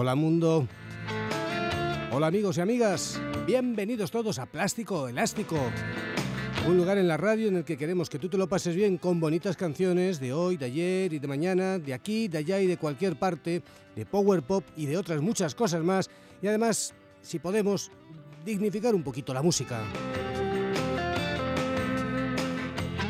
[0.00, 0.68] Hola mundo.
[2.12, 3.20] Hola amigos y amigas.
[3.48, 5.58] Bienvenidos todos a Plástico Elástico.
[6.68, 8.98] Un lugar en la radio en el que queremos que tú te lo pases bien
[8.98, 12.68] con bonitas canciones de hoy, de ayer y de mañana, de aquí, de allá y
[12.68, 13.64] de cualquier parte,
[13.96, 16.08] de power pop y de otras muchas cosas más.
[16.40, 17.90] Y además, si podemos,
[18.44, 19.80] dignificar un poquito la música.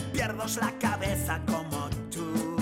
[0.00, 2.56] que la cabeza como tú.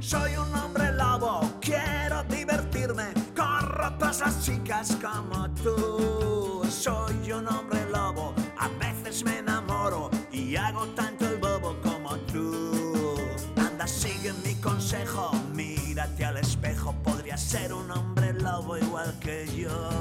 [0.00, 6.62] Soy un hombre lobo, quiero divertirme, corro tras las chicas como tú.
[6.68, 13.16] Soy un hombre lobo, a veces me enamoro y hago tanto el bobo como tú.
[13.56, 19.93] Anda, sigue mi consejo, mírate al espejo, podría ser un hombre lobo igual que yo.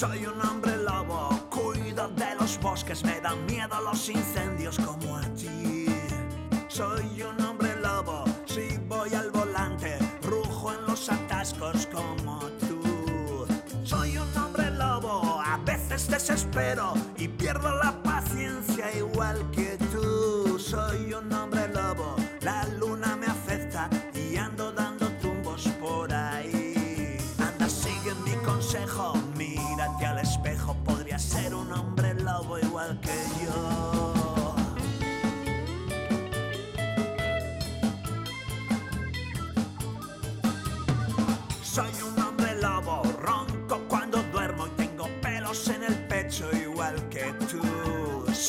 [0.00, 4.49] Soy un hombre lobo, cuido de los bosques, me dan miedo los incendios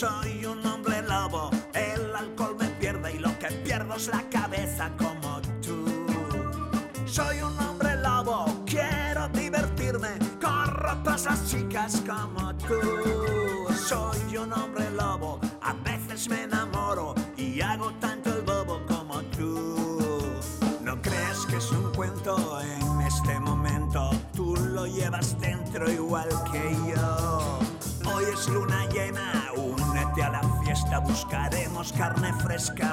[0.02, 4.90] Soy un hombre lobo, el alcohol me pierde y lo que pierdo es la cabeza
[4.98, 5.86] como tú.
[7.06, 13.72] Soy un hombre lobo, quiero divertirme, corro tras las chicas como tú.
[13.76, 14.81] Soy un hombre
[31.98, 32.91] carne fresca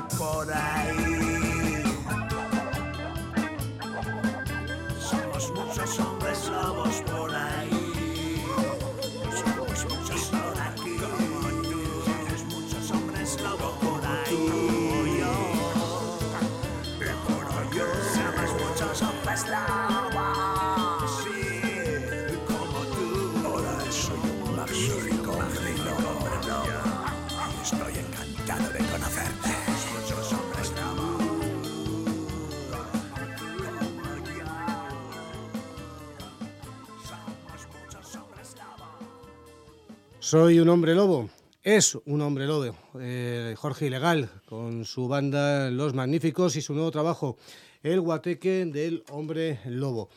[40.29, 41.31] Soy un hombre lobo.
[41.63, 42.77] Es un hombre lobo.
[43.01, 47.39] eh, Jorge Ilegal, con su banda Los Magníficos y su nuevo trabajo,
[47.83, 50.11] El Guateque del Hombre Lobo.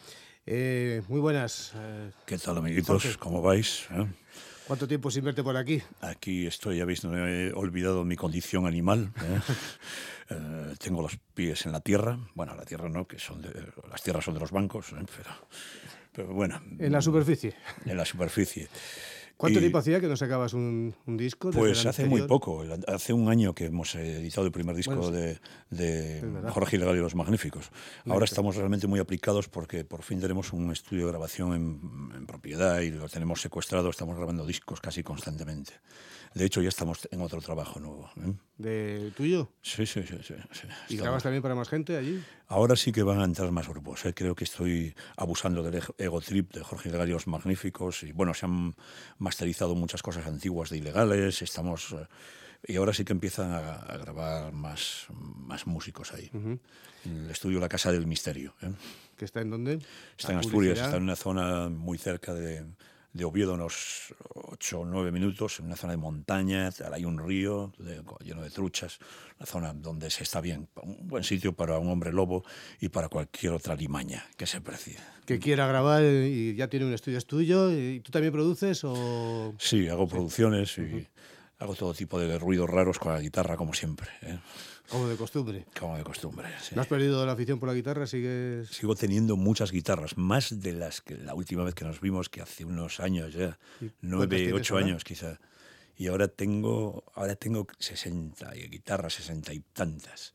[0.46, 1.72] Eh, muy buenas.
[1.78, 3.02] eh, ¿Qué tal, amiguitos?
[3.04, 3.18] Jorge.
[3.19, 3.88] ¿Cómo vais?
[4.68, 5.81] ¿Cuánto tiempo sin verte por aquí?
[6.02, 9.14] Aquí estoy, ya veis, no he olvidado mi condición animal.
[10.80, 12.19] tengo los pies en la tierra.
[12.36, 13.50] Bueno, la tierra no, que son de,
[13.90, 15.06] las tierras son de los bancos, ¿eh?
[15.16, 15.30] pero,
[16.12, 17.56] pero bueno, En la superficie.
[17.86, 18.68] en la superficie.
[19.42, 21.50] ¿Cuánto Y- tiempo hacía que no sacabas un, un disco?
[21.50, 25.40] Pues hace muy poco, hace un año que hemos editado el primer disco Bueno, de,
[25.72, 26.22] de.
[26.52, 27.72] Jorge Ilegal y los Magníficos.
[27.72, 28.34] Ahora Correcto.
[28.36, 32.82] estamos realmente muy aplicados porque por fin tenemos un estudio de grabación en, en propiedad
[32.82, 35.74] y lo tenemos secuestrado, estamos grabando discos casi constantemente.
[36.33, 38.10] De hecho, ya estamos en otro trabajo nuevo.
[38.18, 38.33] ¿eh?
[38.57, 39.51] ¿De tuyo?
[39.62, 40.16] Sí, sí, sí.
[40.24, 40.68] sí, sí.
[40.89, 42.24] ¿Y grabas también para más gente allí?
[42.48, 44.06] Ahora sí que van a entrar más grupos.
[44.06, 44.13] ¿eh?
[44.13, 48.04] Creo que estoy abusando del eg- ego trip de Jorge los Magníficos.
[48.04, 48.74] Y bueno, se han
[49.18, 51.42] masterizado muchas cosas antiguas de ilegales.
[51.42, 52.07] Estamos eh,
[52.66, 56.31] Y ahora sí que empiezan a, a grabar más, más músicos ahí.
[57.04, 58.54] El estudio La Casa del Misterio.
[58.62, 58.72] ¿eh?
[59.18, 59.80] ¿Que está en dónde?
[60.18, 62.63] Está en Asturias, está en una zona muy cerca de,
[63.13, 67.74] de Oviedo, unos 8 o 9 minutos, en una zona de montaña, hay un río
[67.78, 69.00] de- lleno de truchas,
[69.38, 72.44] una zona donde se está bien, un buen sitio para un hombre lobo
[72.80, 74.98] y para cualquier otra limaña que se precie.
[75.25, 77.72] Que quiera grabar y ya tiene un estudio es tuyo.
[77.72, 79.54] ¿Y tú también produces o...?
[79.60, 81.07] Sí, hago producciones y
[81.62, 84.40] hago todo tipo de ruidos raros con la guitarra, como siempre, ¿eh?
[84.90, 85.66] Como de costumbre.
[85.80, 86.50] como de costumbre.
[86.60, 86.75] sí.
[86.75, 88.08] ¿No has perdido la afición por la guitarra?
[88.08, 88.68] ¿Sigues...?
[88.68, 92.42] Sigo teniendo muchas guitarras, más de las que la última vez que nos vimos, que
[92.42, 95.40] hace unos años ya, ¿Y cuántas nueve, ocho años quizá.
[95.96, 100.34] Y ahora tengo, ahora tengo 60 y guitarras, 60 y tantas.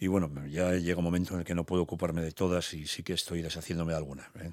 [0.00, 2.86] Y bueno, ya llega un momento en el que no puedo ocuparme de todas y
[2.88, 4.28] sí que estoy deshaciéndome de alguna.
[4.40, 4.50] ¿eh?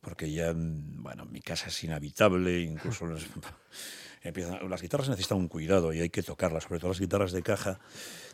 [0.00, 3.22] Porque ya, mm, bueno, mi casa es inhabitable, incluso las,
[4.22, 7.42] empiezan- las guitarras necesitan un cuidado y hay que tocarlas, sobre todo las guitarras de
[7.42, 7.78] caja.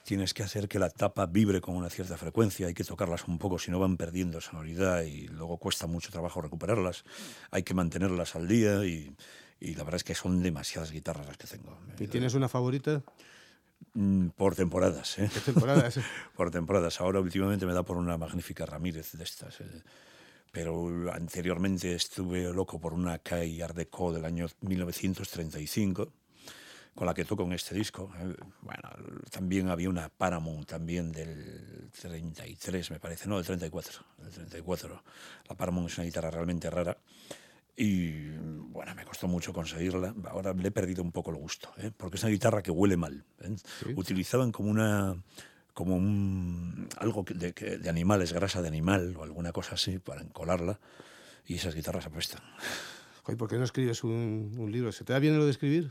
[0.05, 3.39] Tienes que hacer que la tapa vibre con una cierta frecuencia, hay que tocarlas un
[3.39, 7.05] poco, si no van perdiendo sonoridad y luego cuesta mucho trabajo recuperarlas.
[7.51, 9.15] Hay que mantenerlas al día y,
[9.61, 11.77] y la verdad es que son demasiadas guitarras las que tengo.
[11.99, 13.03] ¿Y tienes una favorita?
[13.95, 15.31] Mm, Por temporadas, ¿eh?
[15.33, 15.99] ¿Qué temporadas?
[16.37, 17.01] por temporadas.
[17.01, 19.61] Ahora últimamente me da por una magnífica Ramírez de estas.
[19.61, 19.83] eh.
[20.57, 26.13] Pero anteriormente estuve loco por una Kai Art Deco del año 1935,
[26.95, 28.11] con la que toco en este disco.
[28.19, 28.35] eh.
[28.63, 28.89] Bueno,
[29.31, 34.01] también había una Paramount también del 33, me parece, no, del 34.
[34.17, 35.03] Del 34.
[35.47, 36.97] La Paramount es una guitarra realmente rara.
[37.77, 40.15] Y bueno, me costó mucho conseguirla.
[40.25, 41.91] Ahora le he perdido un poco el gusto, ¿eh?
[41.95, 43.23] porque es una guitarra que huele mal.
[43.41, 43.55] ¿eh?
[43.95, 45.23] Utilizaban como una
[45.77, 50.81] como un algo de, de animales, grasa de animal o alguna cosa así para encolarla.
[51.47, 52.41] Y esas guitarras apestan.
[53.25, 54.91] Joder, ¿por qué no escribes un, un libro?
[54.91, 55.91] ¿Se te da bien lo de escribir?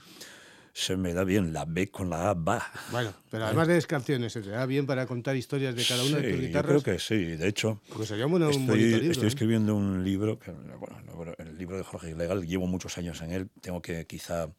[0.74, 2.66] Se me da bien la B con la A, va.
[2.92, 6.18] Bueno, pero además de canciones, ¿se te da bien para contar historias de cada una
[6.18, 6.84] de Sí, tus yo guitarras?
[6.84, 7.16] creo que sí.
[7.38, 9.12] De hecho, Porque sería un, buen- un estoy, bonito libro.
[9.12, 9.28] estoy ¿eh?
[9.28, 13.32] escribiendo un libro, que, bueno, no, el libro de Jorge Ilegal, llevo muchos años en
[13.32, 14.50] él, tengo que quizá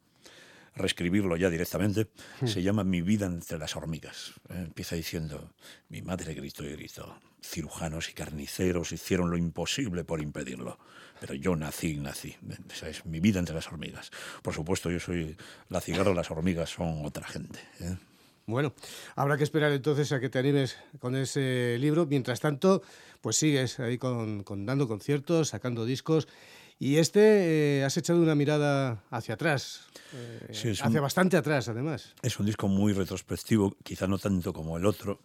[0.76, 2.08] reescribirlo ya directamente.
[2.40, 2.46] Hmm.
[2.46, 4.34] Se llama Mi vida entre las hormigas.
[4.50, 5.50] Eh, Empieza diciendo,
[5.88, 10.78] mi madre gritó y gritó, cirujanos y carniceros hicieron lo imposible por impedirlo.
[11.18, 12.36] Pero yo nací y nací.
[12.70, 14.10] Esa es mi vida entre las hormigas.
[14.42, 15.36] Por supuesto, yo soy
[15.70, 17.58] la cigarra, las hormigas son otra gente.
[17.80, 17.96] ¿eh?
[18.44, 18.74] Bueno,
[19.14, 22.06] habrá que esperar entonces a que te animes con ese libro.
[22.06, 22.82] Mientras tanto,
[23.22, 26.28] pues sigues ahí con, con dando conciertos, sacando discos.
[26.78, 31.68] Y este, eh, has echado una mirada hacia atrás, eh, Sí, hacia un- bastante atrás
[31.68, 32.14] además.
[32.22, 35.20] Es un disco muy retrospectivo, quizá no tanto como el otro.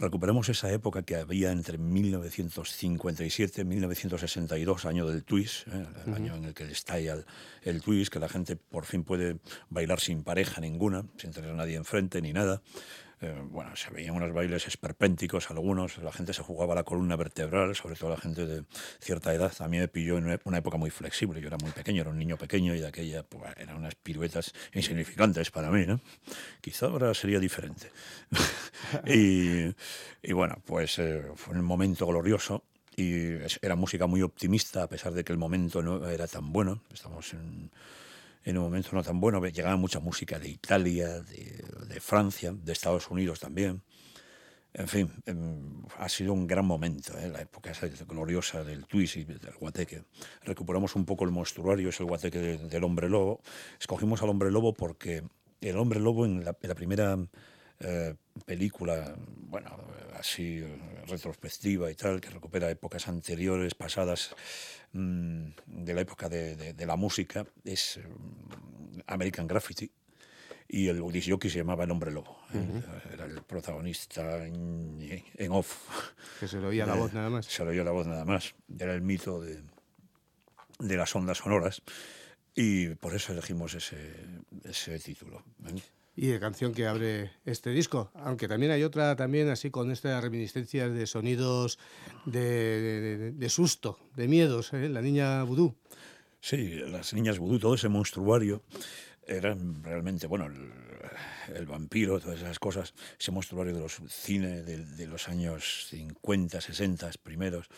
[0.00, 5.86] Recuperamos esa época que había entre 1957 y 1962, año del twist, ¿eh?
[6.06, 7.26] el año en el que estalla el,
[7.62, 9.38] el twist, que la gente por fin puede
[9.70, 12.62] bailar sin pareja ninguna, sin tener a nadie enfrente ni nada.
[13.20, 17.74] Eh, bueno, se veían unos bailes esperpénticos algunos, la gente se jugaba la columna vertebral,
[17.74, 18.64] sobre todo la gente de
[19.00, 19.52] cierta edad.
[19.58, 22.18] A mí me pilló en una- época muy flexible, yo era muy pequeño, era un
[22.18, 26.00] niño pequeño y de aquella pues, eran unas piruetas insignificantes para mí, ¿no?
[26.60, 27.90] Quizá ahora sería diferente.
[29.06, 29.74] y,
[30.22, 32.64] y bueno, pues eh, fue un momento glorioso
[32.96, 36.82] y era música muy optimista a pesar de que el momento no era tan bueno.
[36.92, 37.70] Estamos en,
[38.44, 39.44] en un momento no tan bueno.
[39.46, 43.82] Llegaba mucha música de Italia, de, de Francia, de Estados Unidos también.
[44.74, 47.28] En fin, em, ha sido un gran momento, ¿eh?
[47.28, 50.04] la época esa gloriosa del twist y del guateque.
[50.44, 53.40] Recuperamos un poco el monstruario, es el guateque de- del hombre lobo.
[53.80, 55.22] Escogimos al hombre lobo porque
[55.62, 57.16] el hombre lobo en la, en la primera
[57.80, 58.14] eh,
[58.44, 59.16] película,
[59.48, 59.70] bueno,
[60.14, 64.34] así eh, retrospectiva y tal, que recupera épocas anteriores, pasadas,
[64.92, 68.04] de la época de, de- de la música, es eh,
[69.06, 69.90] American Graffiti.
[70.70, 72.38] Y el disjockey se llamaba El Hombre Lobo.
[72.52, 72.82] ¿eh?
[73.14, 74.98] Era el protagonista en,
[75.34, 75.78] en off.
[76.40, 77.46] Que se le oía la Eh, voz nada más.
[77.46, 78.54] Se le oía la voz nada más.
[78.78, 79.62] Era el mito de,
[80.78, 81.80] de las ondas sonoras.
[82.54, 84.12] Y por eso elegimos ese,
[84.64, 85.42] ese título.
[86.20, 88.10] Y de canción que abre este disco.
[88.14, 91.78] Aunque también hay otra también así con estas reminiscencias de sonidos
[92.26, 94.88] de, susto, de miedos, ¿eh?
[94.88, 95.76] La niña vudú.
[96.40, 98.64] Sí, las niñas vudú, todo ese monstruario,
[99.28, 100.72] eran realmente, bueno, el,
[101.54, 106.60] el vampiro, todas esas cosas, ese monstruario de los cine de, de los años 50,
[106.60, 107.68] 60 primeros,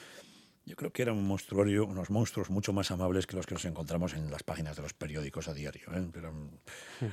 [0.70, 3.64] yo creo que era un monstruario, unos monstruos mucho más amables que los que nos
[3.64, 5.88] encontramos en las páginas de los periódicos a diario.
[5.92, 6.08] ¿eh?
[6.16, 6.60] Eran,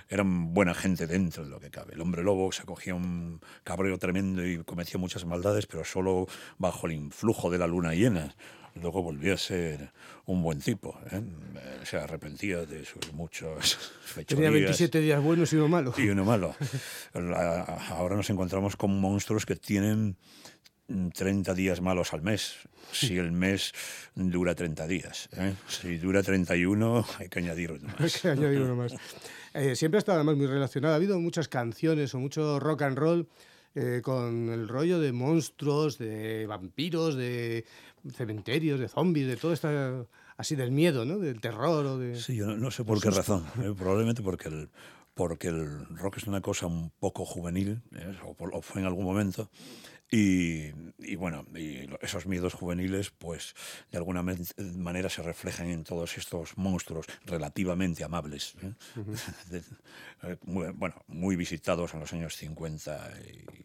[0.09, 1.95] eran, buena gente dentro de lo que cabe.
[1.95, 6.27] El hombre lobo se acogía un cabreo tremendo y cometía muchas maldades, pero solo
[6.59, 8.35] bajo el influjo de la luna llena.
[8.75, 9.91] Luego volvió a ser
[10.25, 10.99] un buen tipo.
[11.11, 11.23] ¿eh?
[11.83, 14.27] Se arrepentía de sus muchos fechorías.
[14.27, 15.95] Tenía 27 días buenos y uno malo.
[15.97, 16.55] Y uno malo.
[17.89, 20.15] Ahora nos encontramos con monstruos que tienen
[20.87, 22.55] 30 días malos al mes,
[22.91, 23.73] si el mes
[24.15, 25.29] dura 30 días.
[25.33, 25.53] ¿eh?
[25.67, 28.01] Si dura 31, hay que añadir uno más.
[28.01, 28.93] Hay que añadir uno más.
[29.53, 30.93] Eh, siempre ha estado además muy relacionado.
[30.93, 33.27] Ha habido muchas canciones o mucho rock and roll
[33.75, 37.65] eh, con el rollo de monstruos, de vampiros, de
[38.13, 41.17] cementerios, de zombies, de todo esto así del miedo, ¿no?
[41.17, 42.15] Del terror o de...
[42.15, 43.45] Sí, yo no, no sé por qué razón.
[43.75, 44.69] probablemente porque el,
[45.17, 47.81] porque el rock es una cosa un poco juvenil,
[48.23, 49.49] o, fue en algún momento,
[50.09, 53.55] y, y, bueno, y esos miedos juveniles, pues
[53.91, 58.73] de alguna manera se reflejan en todos estos monstruos relativamente amables, ¿eh?
[58.95, 59.01] Uh
[60.21, 60.37] -huh.
[60.43, 63.13] muy, bueno, muy visitados en los años 50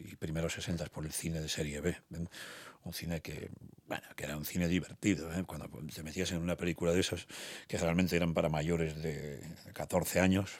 [0.01, 1.91] y, primeros 60 por el cine de serie B.
[1.91, 2.27] ¿eh?
[2.85, 3.51] un cine que,
[3.87, 5.45] bueno, que era un cine divertido, ¿eh?
[5.45, 7.27] cuando te metías en una película de esas
[7.69, 9.41] que realmente eran para mayores de
[9.73, 10.51] 14 años,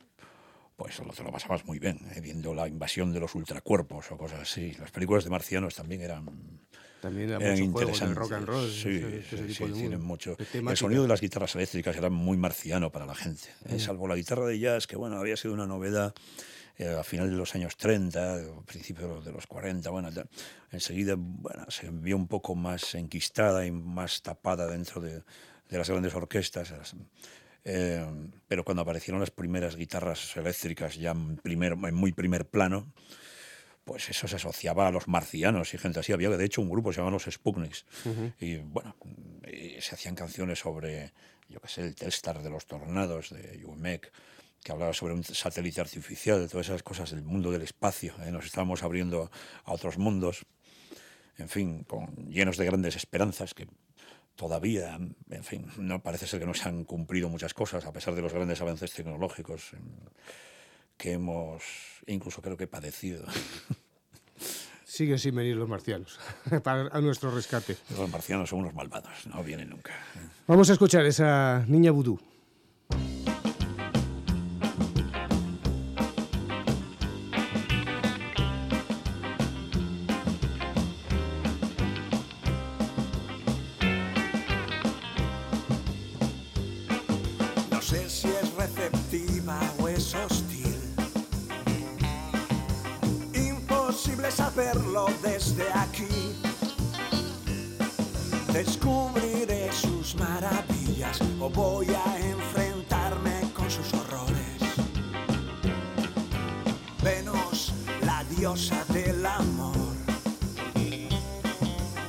[0.83, 2.21] pues te lo pasabas muy bien, ¿eh?
[2.21, 4.75] viendo la invasión de los ultracuerpos o cosas así.
[4.81, 6.27] Las películas de marcianos también eran,
[7.01, 8.17] también era eran interesantes.
[8.17, 8.69] rock and roll.
[8.69, 10.37] Sí, ese, ese sí, tipo sí, de tienen mucho.
[10.53, 13.79] El sonido de las guitarras eléctricas era muy marciano para la gente, ¿eh?
[13.79, 16.15] Salvo la guitarra de jazz, que bueno, había sido una novedad
[16.79, 20.09] eh, a final de los años 30, principios de los 40, bueno,
[20.73, 25.23] enseguida bueno, se vio un poco más enquistada y más tapada dentro de,
[25.69, 26.75] de las grandes orquestas.
[27.65, 28.05] Eh,
[28.49, 32.93] pero cuando aparecieron las primeras guitarras eléctricas ya en, primer, en muy primer plano,
[33.85, 36.13] pues eso se asociaba a los marcianos y gente así.
[36.13, 37.85] Había de hecho un grupo que se llamaba los Sputniks.
[38.05, 38.35] Uh -huh.
[38.39, 38.97] Y bueno,
[39.51, 41.13] y se hacían canciones sobre,
[41.49, 44.13] yo qué sé, el Telstar de los tornados de Yumek
[44.63, 48.15] que hablaba sobre un satélite artificial, todas esas cosas del mundo del espacio.
[48.25, 48.31] ¿eh?
[48.31, 49.31] Nos estamos abriendo
[49.65, 50.47] a otros mundos,
[51.37, 53.67] en fin, con, llenos de grandes esperanzas que
[54.37, 54.99] todavía,
[55.31, 58.23] en fin, no parece ser que no se han cumplido muchas cosas, a pesar de
[58.23, 59.71] los grandes avances tecnológicos
[60.97, 61.63] que hemos,
[62.07, 63.27] incluso creo que padecido.
[64.85, 66.21] Siguen sin venir los marcianos
[66.63, 67.77] para a nuestro rescate.
[67.97, 69.93] Los marcianos son unos malvados, no vienen nunca.
[70.47, 72.21] Vamos a escuchar esa niña vudú.
[94.33, 96.35] Saberlo desde aquí.
[98.53, 104.61] Descubriré sus maravillas o voy a enfrentarme con sus horrores.
[107.03, 107.73] Venus,
[108.05, 109.93] la diosa del amor.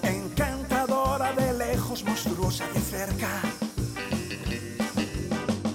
[0.02, 3.42] Encantadora de lejos, monstruosa de cerca.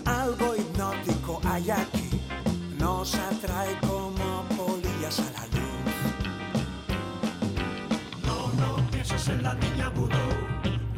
[0.05, 2.11] Algo hipnótico hay aquí,
[2.79, 5.58] nos atrae como polillas a la.
[9.37, 10.25] La niña vudú.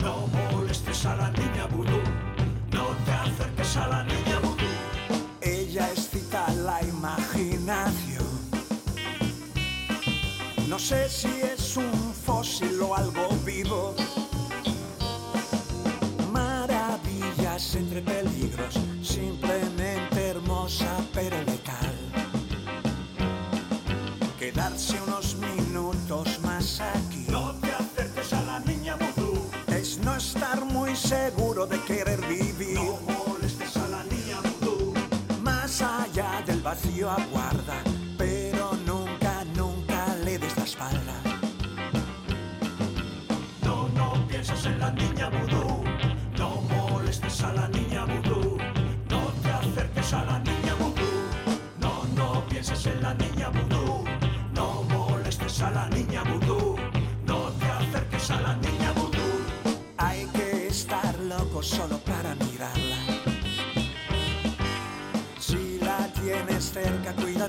[0.01, 2.01] No molestes a la niña vudú.
[2.73, 4.71] No te acerques a la niña vudú.
[5.41, 8.27] Ella excita la imaginación.
[10.69, 13.95] No sé si es un fósil o algo vivo.
[16.33, 18.75] Maravillas entre peligros.
[19.03, 21.95] Simplemente hermosa pero letal.
[24.39, 26.40] Quedarse unos minutos
[37.09, 37.83] aguarda,
[38.19, 41.15] pero nunca, nunca le des la espalda.
[43.63, 45.31] No, no pienses en la niña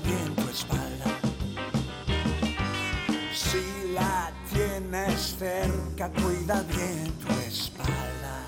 [0.04, 1.18] bien tu espalda.
[3.34, 8.46] Si la tienes cerca, cuida bien tu espalda.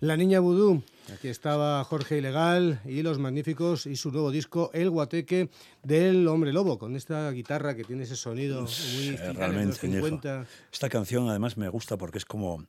[0.00, 0.82] La niña vudú.
[1.12, 5.50] Aquí estaba Jorge Ilegal y los magníficos y su nuevo disco El Guateque
[5.82, 9.88] del Hombre Lobo, con esta guitarra que tiene ese sonido muy final de los realmente,
[9.88, 10.06] Ñejo.
[10.06, 10.46] 50.
[10.72, 12.64] Esta canción además me gusta porque es como,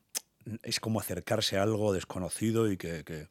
[0.64, 3.28] es como acercarse a algo desconocido y que, que-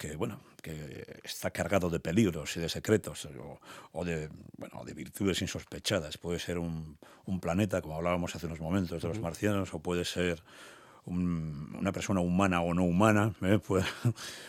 [0.00, 3.60] que, bueno, que está cargado de peligros y de secretos o,
[3.92, 6.16] o de, bueno, de virtudes insospechadas.
[6.16, 10.06] Puede ser un, un planeta, como hablábamos hace unos momentos, de los marcianos, o puede
[10.06, 10.42] ser
[11.04, 13.58] un- una persona humana o no humana, ¿eh?
[13.66, 13.84] puede,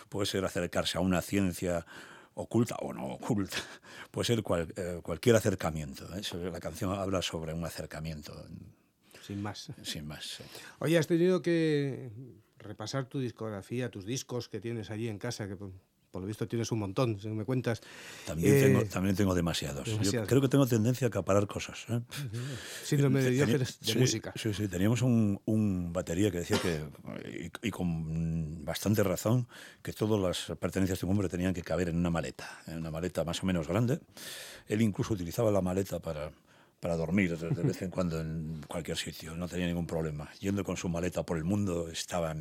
[0.07, 1.85] puede ser acercarse a una ciencia
[2.33, 3.57] oculta o no oculta,
[4.11, 6.07] puede ser cual- eh, cualquier acercamiento.
[6.15, 6.21] ¿eh?
[6.49, 8.31] La canción habla sobre un acercamiento,
[9.21, 9.67] Sin más.
[9.83, 10.23] sin más.
[10.37, 10.43] sí.
[10.79, 12.09] Oye, has tenido que
[12.61, 15.71] repasar tu discografía, tus discos que tienes allí en casa, que por,
[16.13, 17.81] lo visto tienes un montón, si me cuentas.
[18.25, 19.85] También, Eh, tengo, también tengo demasiados.
[19.87, 20.27] Yo demasiados.
[20.27, 21.85] creo que tengo tendencia a acaparar cosas.
[21.89, 22.01] ¿eh?
[22.83, 24.33] Síndrome de Diógenes de sí, música.
[24.35, 26.81] Sí, sí, teníamos un, un batería que decía que,
[27.63, 29.47] y, y con bastante razón,
[29.81, 32.91] que todas las pertenencias de un hombre tenían que caber en una maleta, en una
[32.91, 33.99] maleta más o menos grande.
[34.67, 36.31] Él incluso utilizaba la maleta para,
[36.81, 40.27] para dormir de vez en cuando en cualquier sitio, no tenía ningún problema.
[40.39, 42.35] Yendo con su maleta por el mundo estaba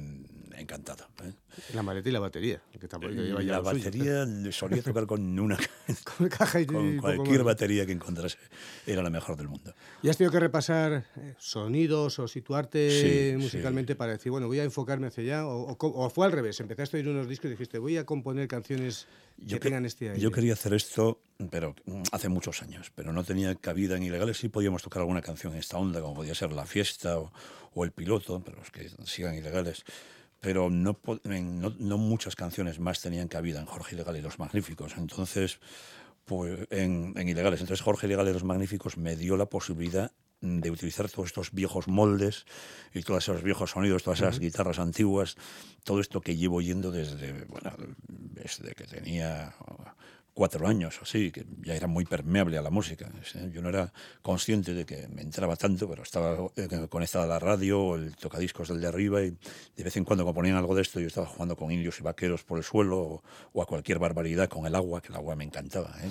[0.57, 1.05] encantado.
[1.23, 1.33] ¿eh?
[1.75, 3.85] La maleta y la batería, que tampoco lleva ya la lo suyo.
[3.85, 5.59] batería solía tocar con una
[6.17, 8.39] Con caja y con cualquier batería que encontrase
[8.87, 9.75] era la mejor del mundo.
[10.03, 12.91] ¿Y has tenido que repasar eh, sonidos o situarte
[13.37, 13.97] Sí, musicalmente sí.
[13.99, 15.47] para decir, bueno, voy a enfocarme hacia allá?
[15.47, 18.07] O, o o fue al revés, empezaste a oír unos discos y dijiste, voy a
[18.07, 19.07] componer canciones
[19.39, 20.19] que que- tengan este aire.
[20.21, 21.21] yo quería hacer esto,
[21.51, 24.39] pero mm, hace muchos años, pero no tenía cabida en ilegales.
[24.39, 27.33] Sí podíamos tocar alguna canción en esta onda, como podía ser La Fiesta o,
[27.75, 29.85] o El Piloto, para los que sigan ilegales.
[30.41, 34.95] Pero no, no, no muchas canciones más tenían cabida en Jorge Ilegal y Los Magníficos.
[34.97, 35.61] Entonces,
[36.25, 37.61] pues, en, en Ilegales.
[37.61, 41.87] Entonces Jorge Ilegal y Los Magníficos me dio la posibilidad de utilizar todos estos viejos
[41.87, 42.47] moldes
[42.95, 45.37] y todos esos viejos sonidos, todas esas guitarras antiguas,
[45.85, 47.73] todo esto que llevo yendo desde, bueno,
[48.09, 49.55] desde que tenía
[50.41, 53.13] cuatro años o así, que ya era muy permeable a la música.
[53.53, 53.93] Yo no era
[54.23, 58.69] consciente de que me entraba tanto, pero estaba eh, conectada a la radio el tocadiscos
[58.69, 59.37] del de arriba y
[59.77, 62.03] de vez en cuando cuando ponían algo de esto yo estaba jugando con indios y
[62.03, 65.45] vaqueros por el suelo o, a cualquier barbaridad con el agua, que el agua me
[65.45, 65.95] encantaba.
[66.03, 66.11] ¿eh?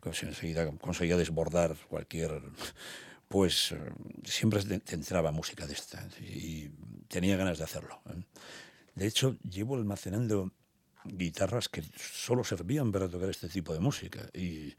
[0.00, 2.40] Pues enseguida conseguía desbordar cualquier
[3.28, 3.92] pues eh,
[4.24, 6.70] siempre te entraba música de esta y
[7.08, 8.00] tenía ganas de hacerlo.
[8.08, 8.22] ¿eh?
[8.94, 10.50] De hecho, llevo almacenando
[11.04, 14.74] guitarras que solo servían para tocar este tipo de música y,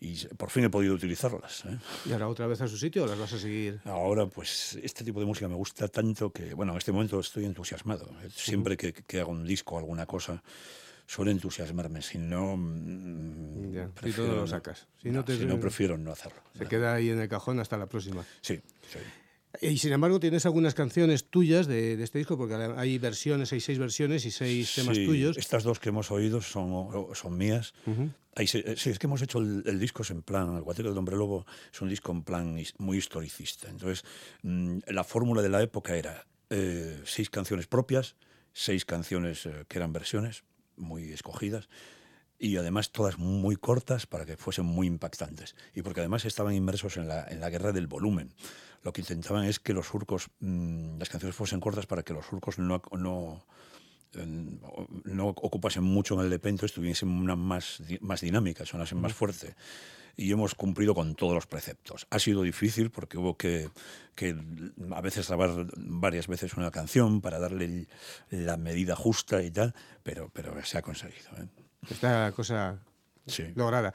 [0.00, 1.64] y por fin he podido utilizarlas.
[1.66, 1.78] ¿eh?
[2.06, 3.80] ¿Y ahora otra vez a su sitio o las vas a seguir?
[3.84, 7.44] Ahora, pues este tipo de música me gusta tanto que, bueno, en este momento estoy
[7.44, 8.10] entusiasmado.
[8.30, 10.42] Siempre que, que hago un disco o alguna cosa,
[11.06, 12.02] suele entusiasmarme.
[12.02, 14.86] Si no, mm, Ya, si prefiero no lo sacas.
[15.02, 16.40] Si no te- si no, prefiero no hacerlo.
[16.56, 16.68] Se No.
[16.70, 18.24] queda ahí en el cajón hasta la próxima.
[18.40, 18.60] Sí,
[18.90, 18.98] sí.
[19.60, 23.60] Y sin embargo, tienes algunas canciones tuyas de, de este disco, porque hay versiones, hay
[23.60, 25.36] seis versiones y seis temas Sí, tuyos.
[25.38, 27.72] Estas dos que hemos oído son, son mías.
[27.86, 28.10] Ujú.
[28.36, 30.62] Ahí se- eh, sí, es que hemos hecho el, el disco es en plan, el
[30.62, 33.68] Guateque del Hombre Lobo es un disco en plan muy historicista.
[33.70, 34.04] Entonces,
[34.42, 38.16] mm, la fórmula de la época era eh, seis canciones propias,
[38.52, 40.42] seis canciones eh, que eran versiones
[40.76, 41.68] muy escogidas
[42.38, 45.54] y además todas muy cortas para que fuesen muy impactantes.
[45.74, 48.34] Y porque además estaban inmersos en la, en la guerra del volumen.
[48.82, 52.26] Lo que intentaban es que los surcos, mm, las canciones fuesen cortas para que los
[52.26, 53.46] surcos no, no,
[54.14, 54.26] eh,
[55.04, 59.54] no ocupasen mucho en el EP, entonces tuviesen una más, más dinámica, sonasen más fuerte.
[60.16, 62.06] Y hemos cumplido con todos los preceptos.
[62.10, 63.70] Ha sido difícil porque hubo que,
[64.14, 64.36] que
[64.92, 67.88] a veces grabar varias veces una canción para darle
[68.30, 71.30] la medida justa y tal, pero, pero se ha conseguido.
[71.38, 71.63] ¿eh?
[71.90, 72.78] Esta cosa
[73.26, 73.44] Sí.
[73.54, 73.94] lograda.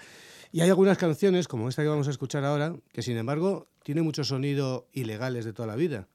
[0.51, 4.01] Y hay algunas canciones, como esta que vamos a escuchar ahora, que sin embargo tiene
[4.01, 6.07] mucho sonido ilegales de toda la vida.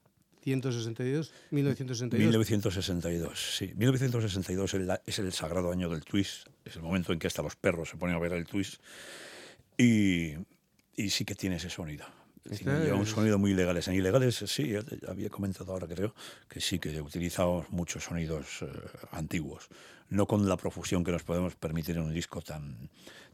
[0.43, 2.19] 162, 1962.
[2.19, 3.73] 1962, sí.
[3.75, 7.41] 1962 es el, es el sagrado año del twist, es el momento en que hasta
[7.41, 8.79] los perros se ponen a ver el twist
[9.77, 10.33] y,
[10.95, 12.05] y sí que tiene ese sonido.
[12.49, 13.87] Este un sonido muy ilegales.
[13.87, 16.13] En ilegales, sí, te- había comentado ahora, creo,
[16.47, 18.67] que sí que utilizamos muchos sonidos eh,
[19.11, 19.67] antiguos.
[20.09, 22.89] No con la profusión que nos podemos permitir en un disco tan,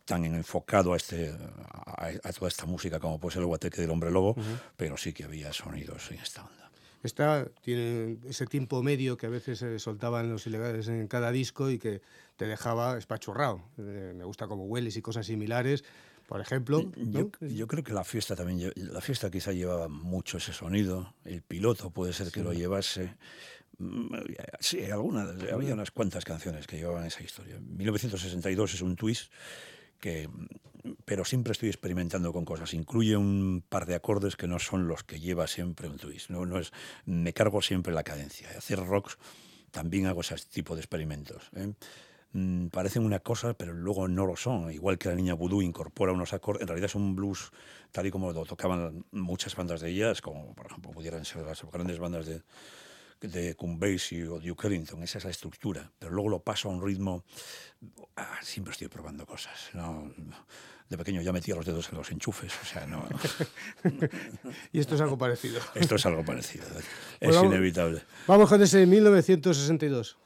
[0.05, 1.29] tan enfocado a, este,
[1.73, 4.35] a, a toda esta música como puede ser el Guateque del Hombre Lobo,
[4.77, 6.71] pero sí que había sonidos en esta onda.
[7.03, 11.69] Esta tiene ese tiempo medio que a veces se soltaban los ilegales en cada disco
[11.71, 12.01] y que
[12.37, 13.63] te dejaba espachurrado.
[13.79, 15.83] Eh, me gusta como hueles y cosas similares,
[16.31, 16.89] por ejemplo.
[16.95, 17.19] ¿no?
[17.19, 21.41] Yo, yo creo que la fiesta también, la fiesta quizá llevaba mucho ese sonido, el
[21.41, 23.17] piloto puede ser que lo llevase.
[23.79, 24.15] Mm,
[24.61, 27.59] Sí, alguna, había unas cuantas canciones que llevaban esa historia.
[27.59, 29.29] 1962 es un twist
[29.99, 30.29] que,
[31.03, 32.73] pero siempre estoy experimentando con cosas.
[32.73, 36.29] Incluye un par de acordes que no son los que lleva siempre un twist.
[36.29, 36.71] No, no es,
[37.03, 38.47] me cargo siempre la cadencia.
[38.57, 39.17] Hacer rock
[39.69, 41.49] también hago ese tipo de experimentos.
[41.57, 41.73] ¿eh?
[42.33, 44.71] Mm, parecen una cosa, pero luego no lo son.
[44.71, 47.51] Igual que la niña Voodoo incorpora unos acordes, en realidad es un blues
[47.91, 51.61] tal y como lo tocaban muchas bandas de jazz, como por ejemplo pudieran ser las
[51.71, 52.41] grandes bandas de,
[53.19, 56.81] de Basie o Duke Ellington, esa es la estructura, pero luego lo paso a un
[56.81, 57.25] ritmo,
[58.15, 60.13] ah, siempre estoy probando cosas, ¿no?
[60.87, 63.07] de pequeño ya metía los dedos en los enchufes, o sea, no...
[64.73, 65.61] y esto es algo parecido.
[65.73, 66.65] Esto es algo parecido,
[67.19, 68.01] es inevitable.
[68.27, 70.17] Vamos con ese 1962.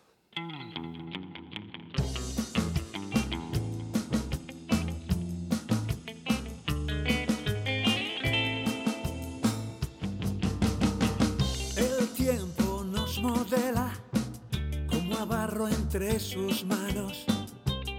[15.63, 17.26] Entre sus manos.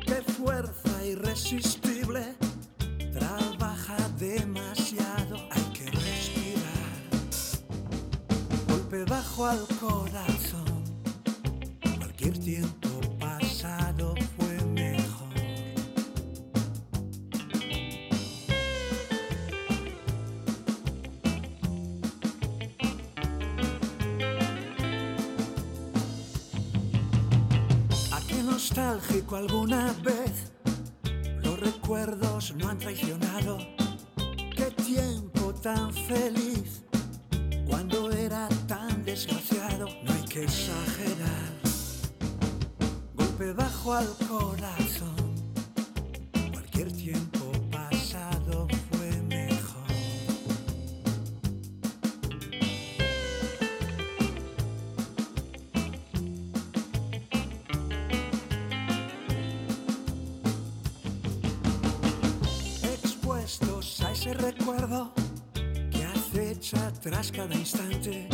[0.05, 2.35] Qué fuerza irresistible,
[3.13, 6.99] trabaja demasiado, hay que respirar.
[8.69, 10.85] Golpe bajo al corazón,
[11.99, 12.76] cualquier tiempo
[28.97, 30.53] nostálgico alguna vez.
[31.43, 33.59] Los recuerdos no han traicionado.
[34.57, 36.83] Qué tiempo tan feliz.
[37.69, 41.53] Cuando era tan desgraciado, no hay que exagerar.
[43.17, 45.26] Golpe bajo al corazón.
[67.07, 68.29] Tras cada instante.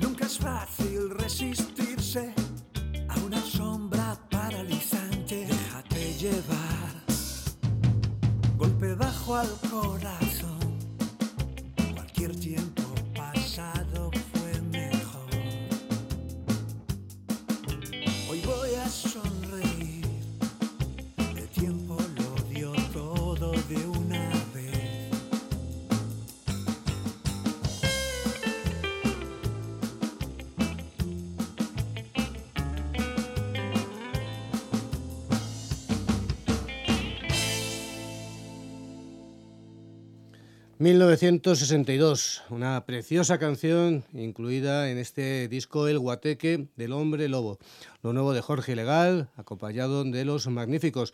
[0.00, 2.32] Nunca es fácil resistirse
[40.88, 47.58] 1962, una preciosa canción incluida en este disco El Guateque del Hombre Lobo,
[48.02, 51.12] lo nuevo de Jorge Legal, acompañado de Los Magníficos.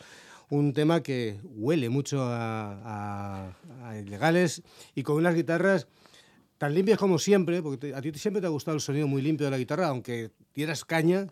[0.48, 3.56] Un tema que huele mucho a,
[4.00, 4.62] ilegales
[4.94, 5.88] y con unas guitarras
[6.56, 9.46] tan limpias como siempre, porque a ti siempre te ha gustado el sonido muy limpio
[9.46, 11.26] de la guitarra, aunque tienes caña,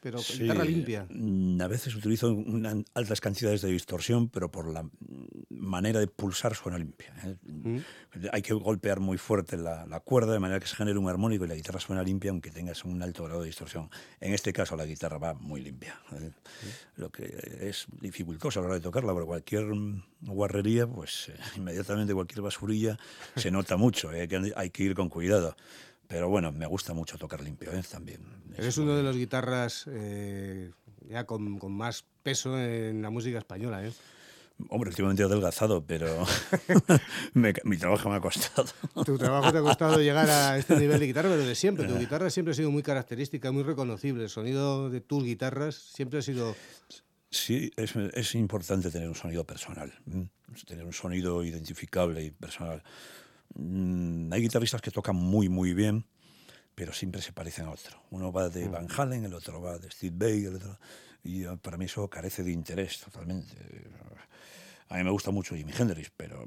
[0.00, 1.06] pero guitarra limpia.
[1.08, 2.36] Mm, a veces utilizo
[2.94, 4.84] altas cantidades de distorsión, pero por la
[5.48, 7.14] manera de pulsar suena limpia.
[7.24, 7.36] ¿eh?
[7.44, 7.78] Mm.
[8.32, 11.48] Hay que golpear muy fuerte la, cuerda de manera que se genere un armónico y
[11.48, 13.88] la guitarra suena limpia aunque tengas un alto grado de distorsión.
[14.20, 16.30] En este caso la guitarra va muy limpia, ¿eh?
[16.30, 17.00] mm.
[17.00, 19.66] lo que es dificultoso a la hora de tocarla, pero cualquier
[20.20, 22.98] guarrería, pues eh, inmediatamente cualquier basurilla
[23.36, 25.56] se nota mucho, que hay que ir con cuidado.
[26.12, 27.82] Pero bueno, me gusta mucho tocar limpio ¿eh?
[27.90, 28.20] también.
[28.58, 30.70] Eres uno de los guitarras eh,
[31.08, 33.90] ya con, con, más peso en la música española, ¿eh?
[34.68, 36.26] Hombre, últimamente he adelgazado, pero
[37.64, 38.68] mi trabajo me ha costado.
[39.06, 41.88] Tu trabajo te ha costado llegar a este nivel de guitarra, pero de siempre.
[41.88, 44.24] Tu guitarra siempre ha sido muy característica, muy reconocible.
[44.24, 46.54] El sonido de tus guitarras siempre ha sido...
[47.30, 49.90] Sí, es, es importante tener un sonido personal,
[50.66, 52.82] tener un sonido identificable y personal.
[53.54, 56.06] Mm, hay guitarristas que tocan muy, muy bien,
[56.74, 58.02] pero siempre se parecen a otro.
[58.10, 58.72] Uno va de mm.
[58.72, 60.78] Van Halen, el otro va de Steve Vai, el otro,
[61.22, 63.56] y ah, para mí eso carece de interés totalmente.
[64.88, 66.46] A mí me gusta mucho Jimi Hendrix, pero,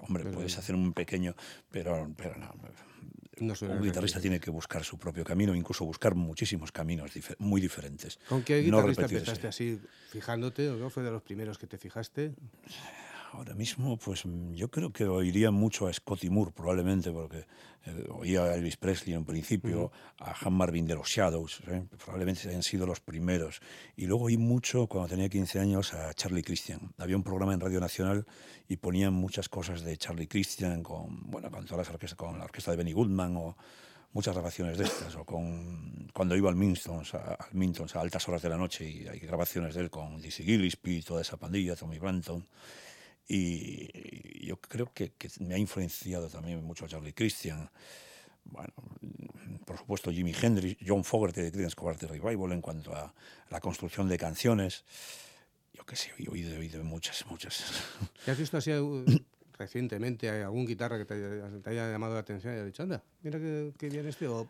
[0.00, 1.36] hombre, puedes hacer un pequeño,
[1.70, 2.52] pero, pero no.
[3.38, 8.18] un guitarrista tiene que buscar su propio camino, incluso buscar muchísimos caminos muy diferentes.
[8.28, 10.68] ¿Con qué guitarrista empezaste así, fijándote?
[10.68, 12.34] ¿O fue de los primeros que te fijaste?
[13.32, 17.46] Ahora mismo, pues mm, yo creo que oiría mucho a Scotty Moore, probablemente, porque
[17.86, 21.84] eh, oía a Elvis Presley en principio, a Han Marvin de los Shadows, ¿eh?
[22.02, 23.60] probablemente hayan sido los primeros.
[23.96, 26.92] Y luego oí mucho, cuando tenía 15 años, a Charlie Christian.
[26.98, 28.26] Había un programa en Radio Nacional
[28.68, 32.44] y ponían muchas cosas de Charlie Christian, con, bueno, con, todas las orquestas, con la
[32.44, 33.56] orquesta de Benny Goodman o
[34.12, 38.48] muchas grabaciones de estas, o con, cuando iba al Mintons, a, a altas horas de
[38.48, 42.44] la noche y hay grabaciones de él con Dizzy Gillespie, toda esa pandilla, Tommy Branton.
[43.32, 47.70] Y yo creo que, me ha influenciado también mucho Charlie Christian.
[48.44, 48.72] Bueno,
[49.64, 53.14] por supuesto, Jimi Hendrix, John Fogerty de Creedence Clearwater Revival en cuanto a
[53.50, 54.84] la construcción de canciones.
[55.74, 57.62] Yo qué sé, he oído, he oído muchas, muchas.
[58.24, 58.72] ¿Qué has visto así
[59.56, 60.28] recientemente?
[60.28, 63.00] ¿Hay algún guitarra que te, haya- te haya llamado la atención y haya dicho, anda,
[63.22, 64.26] mira qué, qué bien este?
[64.26, 64.48] ¿O, o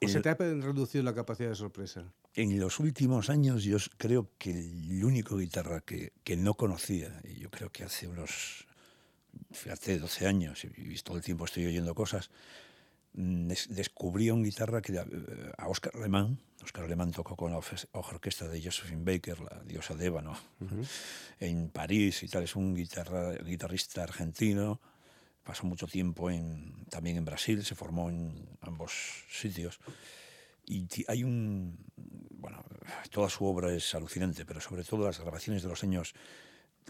[0.00, 2.02] El- se te ha reducido la capacidad de sorpresa?
[2.38, 7.40] En los últimos años yo creo que el único guitarra que, que no conocía, y
[7.40, 8.64] yo creo que hace unos,
[9.50, 12.30] fíjate, 12 años, y todo el tiempo estoy oyendo cosas,
[13.14, 15.02] mm, des- descubrí un guitarra que eh,
[15.58, 17.58] a Oscar Alemán, Oscar Alemán tocó con la
[17.92, 20.38] orquesta de Josephine Baker, la diosa de ébano,
[21.40, 24.80] en París y tal, es un guitarra, guitarrista argentino,
[25.42, 28.92] pasó mucho tiempo en, también en Brasil, se formó en ambos
[29.28, 29.80] sitios.
[30.70, 31.78] Y hay un.
[33.10, 36.14] Toda su obra es alucinante, pero sobre todo las grabaciones de los años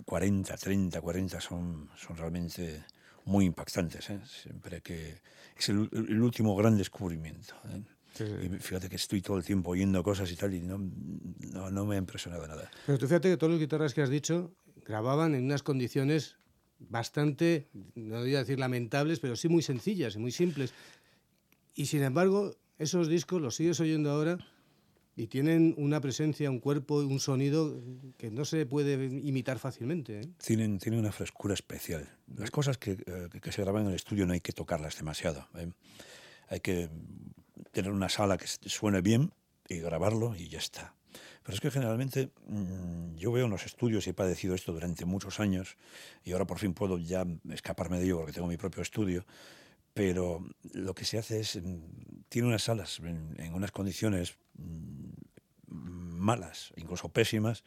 [0.05, 2.85] 40, 30, 40 son, son realmente
[3.25, 4.11] muy impactantes.
[4.11, 4.21] ¿eh?
[4.25, 5.21] Siempre que.
[5.57, 7.55] Es el, el último gran descubrimiento.
[7.71, 7.83] ¿eh?
[8.15, 8.47] Sí, sí.
[8.47, 10.79] Y fíjate que estoy todo el tiempo oyendo cosas y tal, y no,
[11.53, 12.71] no, no me ha impresionado nada.
[12.87, 14.55] Pero tú fíjate que todos los guitarras que has dicho
[14.87, 16.37] grababan en unas condiciones
[16.79, 20.73] bastante, no voy a decir lamentables, pero sí muy sencillas y muy simples.
[21.75, 24.39] Y sin embargo, esos discos los sigues oyendo ahora
[25.19, 27.83] y tienen una presencia, un cuerpo, un sonido
[28.17, 30.21] que no se puede imitar fácilmente.
[30.21, 30.29] ¿eh?
[30.45, 32.09] tienen, tienen una frescura especial.
[32.37, 34.97] Las cosas que, eh, que- que se graban en el estudio no hay que tocarlas
[34.97, 35.49] demasiado.
[35.57, 35.69] ¿eh?
[36.49, 36.89] Hay que
[37.73, 39.33] tener una sala que suene bien
[39.69, 40.95] y grabarlo y ya está.
[41.43, 45.05] Pero es que generalmente mm, yo veo en los estudios y he padecido esto durante
[45.05, 45.77] muchos años
[46.23, 49.25] y ahora por fin puedo ya escaparme de ello porque tengo mi propio estudio.
[49.99, 51.81] Pero lo que se hace es, mm,
[52.29, 55.11] tiene unas salas en, en unas condiciones mm,
[55.67, 57.65] malas, incluso pésimas,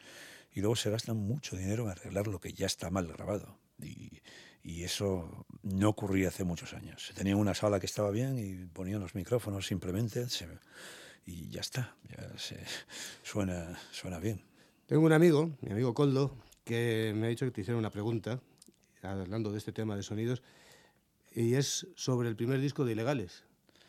[0.50, 3.58] y luego se gastan mucho dinero en arreglar lo que ya está mal grabado.
[3.82, 4.22] Y,
[4.62, 7.04] y eso no ocurría hace muchos años.
[7.06, 10.48] Se tenía una sala que estaba bien y ponían los micrófonos simplemente se-
[11.26, 12.58] y ya está, ya se,
[13.22, 14.40] suena, suena bien.
[14.86, 18.40] Tengo un amigo, mi amigo Coldo, que me ha dicho que te hiciera una pregunta,
[19.02, 20.42] hablando de este tema de sonidos,
[21.34, 23.44] y es sobre el primer disco de Ilegales,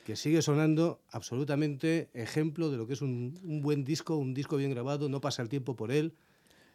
[0.05, 4.57] que sigue sonando absolutamente ejemplo de lo que es un, un buen disco, un disco
[4.57, 6.13] bien grabado, no pasa el tiempo por él.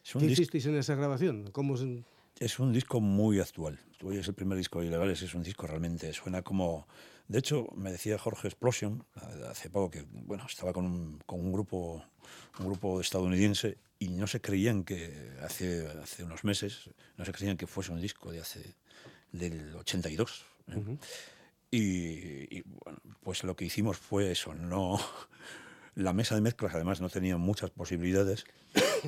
[0.04, 1.50] Es ¿Qué hicisteis en esa grabación?
[1.52, 1.74] ¿Cómo
[2.38, 3.78] Es un disco muy actual.
[3.98, 6.86] Tú oyes el primer disco de Ilegales, es un disco realmente, suena como...
[7.26, 9.04] De hecho, me decía Jorge Explosion
[9.50, 12.02] hace poco que, bueno, estaba con un, con un grupo
[12.58, 17.56] un grupo estadounidense y no se creían que hace, hace unos meses, no se creían
[17.56, 18.74] que fuese un disco de hace
[19.32, 20.44] del 82.
[20.68, 20.98] ¿Eh?
[21.70, 24.98] y, y, bueno, pues lo que hicimos fue eso, no...
[25.94, 28.44] La mesa de mezclas además no tenía muchas posibilidades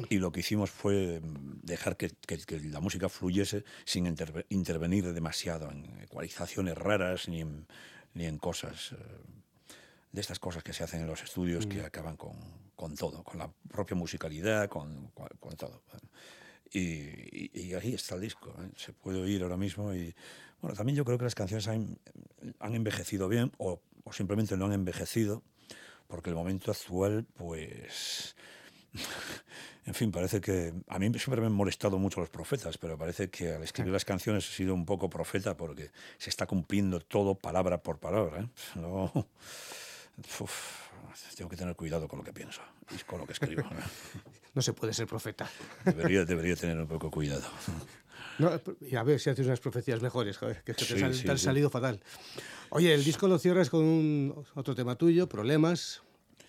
[0.08, 4.44] y lo que hicimos fue mm, dejar que, que- que la música fluyese sin interve-
[4.48, 7.68] intervenir demasiado en ecualizaciones raras ni en,
[8.14, 8.96] ni en cosas, eh,
[10.10, 12.36] de estas cosas que se hacen en los estudios que acaban con,
[12.74, 15.84] con todo, con la propia musicalidad, con, con- con todo.
[16.72, 18.70] Y, y- y ahí está el disco, ¿eh?
[18.76, 20.12] se puede oír ahora mismo y
[20.60, 21.98] bueno, también yo creo que las canciones han,
[22.58, 25.42] han envejecido bien o, o simplemente no han envejecido
[26.10, 28.34] porque el momento actual, pues,
[29.86, 33.30] en fin, parece que a mí siempre me han molestado mucho los profetas, pero parece
[33.30, 37.36] que al escribir las canciones he sido un poco profeta porque se está cumpliendo todo
[37.36, 38.40] palabra por palabra.
[38.40, 38.48] ¿eh?
[38.74, 39.12] No,
[40.40, 40.90] uf,
[41.36, 43.62] tengo que tener cuidado con lo que pienso y con lo que escribo.
[44.52, 44.62] ¿no?
[44.62, 45.48] Se puede ser profeta.
[45.84, 47.48] Debería, debería tener un poco cuidado.
[48.40, 51.00] No, y a ver si haces unas profecías mejores, joder, que, es que te, Sí,
[51.00, 51.44] sal- sí, te han sí.
[51.44, 52.00] salido fatal.
[52.70, 56.02] Oye, el disco lo cierras con un- otro tema tuyo, Problemas.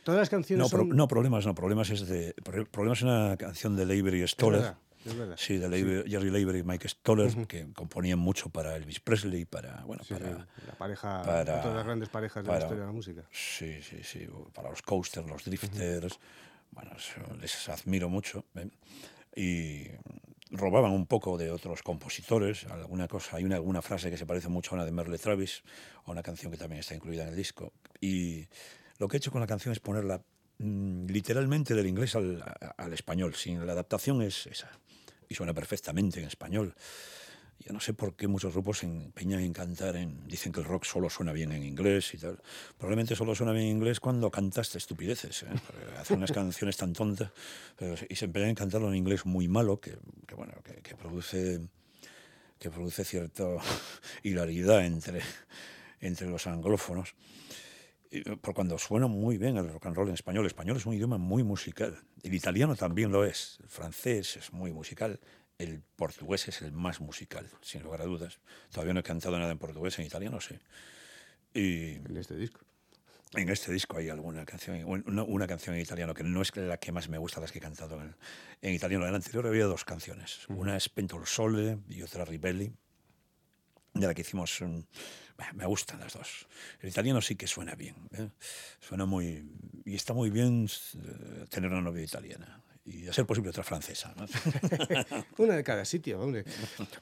[0.04, 0.90] Todas las canciones No, pro- son...
[0.98, 2.34] no, problemas, no, problemas es de.
[2.44, 4.74] Pro- Problemas es una canción de Leiber y Stoller.
[5.06, 5.36] es verdad.
[5.38, 9.84] Sí, de Leiber- Jerry Leiber y Mike Stoller, que componían mucho para Elvis Presley, para.
[9.86, 10.48] Bueno, Sí, para.
[10.66, 13.24] la pareja, para- de las grandes parejas de la historia de la música.
[13.32, 14.28] Sí, sí, sí.
[14.54, 16.18] Para los coasters, los drifters.
[16.72, 16.92] Bueno,
[17.40, 18.46] les admiro mucho.
[18.56, 18.70] ¿eh?
[19.36, 19.88] Y
[20.52, 22.66] robaban un poco de otros compositores.
[22.66, 25.64] Alguna cosa, hay una, alguna frase que se parece mucho a una de Merle Travis,
[26.06, 27.74] a una canción que también está incluida en el disco.
[28.00, 28.48] Y
[28.98, 30.22] lo que he hecho con la canción es ponerla
[30.60, 32.44] mm, literalmente del inglés al,
[32.78, 33.34] al español.
[33.36, 34.70] Sin la adaptación es esa.
[35.30, 36.76] Y suena perfectamente en español.
[37.66, 40.28] Yo no sé por qué muchos grupos se empeñan en cantar en...
[40.28, 42.42] Dicen que el rock solo suena bien en inglés y tal.
[42.78, 45.44] Probablemente solo suena bien en inglés cuando cantas estupideces.
[45.44, 45.48] ¿eh?
[46.00, 47.32] Hacen unas canciones tan tontas
[47.78, 49.98] pero, y se empeñan en cantarlo en inglés muy malo que,
[50.28, 51.62] que, bueno, que, que produce
[52.62, 53.44] que produce cierta
[54.24, 55.22] hilaridad entre,
[56.00, 57.16] entre los anglófonos.
[58.12, 60.44] Eh, Por cuando suena muy bien el rock and roll en español.
[60.44, 61.98] El español es un idioma muy musical.
[62.22, 63.58] El italiano también lo es.
[63.64, 65.20] El francés es muy musical.
[65.62, 68.40] El portugués es el más musical, sin lugar a dudas.
[68.72, 70.56] Todavía no he cantado nada en portugués, en italiano sí.
[71.54, 72.62] Y En este disco.
[73.34, 76.78] En este disco hay alguna canción, una, una, canción en italiano que no es la
[76.78, 78.16] que más me gusta, las que he cantado en,
[78.62, 79.06] en italiano.
[79.06, 80.40] En el anterior había dos canciones.
[80.50, 82.74] Una es Pentol Sole y otra Ribelli,
[83.94, 84.86] de la que hicimos un,
[85.54, 86.48] me gustan las dos.
[86.80, 87.96] El italiano sí que suena bien.
[88.14, 88.30] ¿eh?
[88.80, 89.46] Suena muy.
[89.86, 92.62] Y está muy bien eh, tener una novia italiana.
[92.86, 94.14] Y a ser posible otra francesa.
[94.18, 94.26] ¿no?
[95.38, 96.46] una de cada sitio, hombre.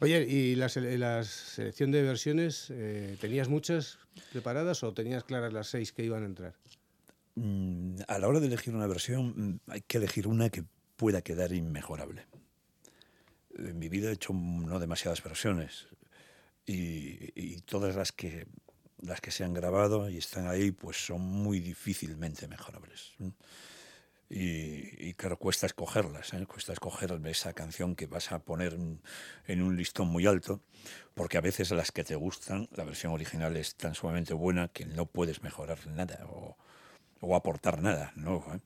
[0.02, 3.98] Oye, ¿y la, la selección de versiones, eh, tenías muchas
[4.32, 6.56] preparadas o tenías claras las seis que iban a entrar?
[7.36, 10.66] Mm, a la hora de elegir una versión, mm, hay que elegir una que
[10.98, 12.26] pueda quedar inmejorable.
[13.58, 15.88] En mi vida he hecho no demasiadas versiones
[16.66, 18.48] y, todas las que,
[19.02, 23.14] las que se han grabado y están ahí pues son muy difícilmente mejorables.
[24.32, 26.46] Y, claro, cuesta escogerlas, ¿eh?
[26.46, 28.78] cuesta escoger esa canción que vas a poner
[29.48, 30.62] en un listón muy alto,
[31.16, 34.86] porque a veces las que te gustan, la versión original es tan sumamente buena que
[34.86, 36.56] no puedes mejorar nada o,
[37.22, 38.46] o aportar nada, ¿no?
[38.54, 38.60] ¿Eh?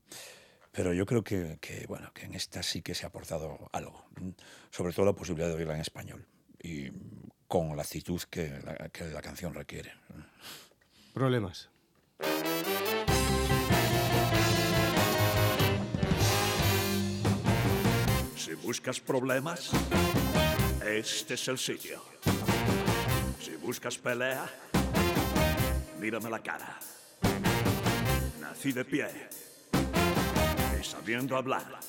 [0.74, 4.06] Pero yo creo que, que, bueno, que en esta sí que se ha aportado algo,
[4.72, 6.26] sobre todo la posibilidad de oírla en español.
[6.62, 6.92] Y
[7.48, 9.94] con la actitud que la, que la canción requiere.
[11.14, 11.70] Problemas.
[18.54, 19.72] Si buscas problemas,
[20.86, 22.04] este es el sitio.
[23.42, 24.46] Si buscas pelea,
[26.00, 26.78] mírame la cara.
[28.40, 29.08] Nací de pie
[30.80, 31.80] y sabiendo hablar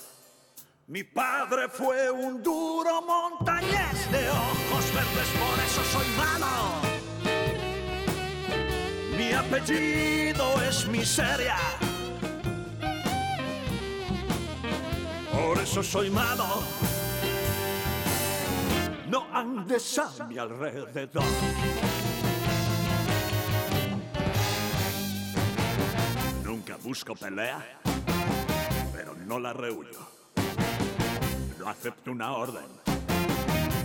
[0.87, 6.81] mi padre fue un duro montañés de ojos verdes, por eso soy malo.
[9.19, 11.59] Mi apellido es miseria.
[15.65, 16.63] Eso soy malo.
[19.09, 21.25] No andes a mi alrededor.
[26.45, 27.81] Nunca busco pelea,
[28.93, 30.15] pero no la rehuyo
[31.65, 32.67] no acepto una orden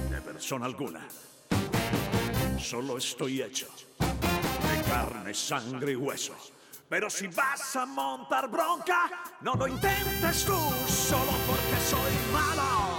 [0.10, 1.08] de persona alguna.
[2.60, 3.68] Solo estoy hecho
[4.00, 6.36] de carne, sangre y hueso.
[6.90, 9.10] Pero si vas a montar bronca,
[9.42, 12.98] no lo intentes tú, solo porque soy malo.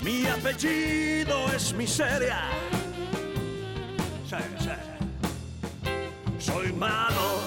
[0.00, 2.38] Mi apellido es miseria.
[4.28, 4.70] Sí, sí.
[6.38, 7.40] Soy malo.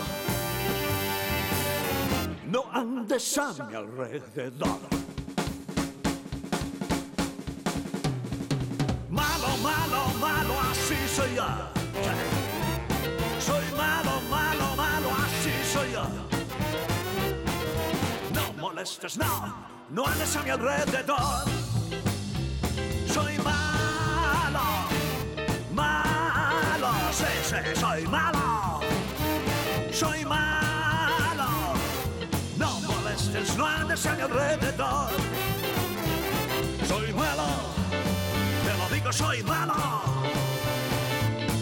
[2.45, 4.99] No andes a mi alrededor.
[9.61, 11.78] malo, malo, así soy yo.
[18.79, 19.53] Molestes, no,
[19.89, 21.43] no andes a mi alrededor.
[23.07, 24.67] Soy malo,
[25.73, 28.79] malo, sí, sí, soy malo.
[29.91, 31.73] Soy malo.
[32.57, 35.09] No molestes, no andes a mi alrededor.
[36.87, 37.79] Soy malo
[39.11, 39.73] soy malo.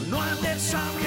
[0.10, 1.07] No andes a mi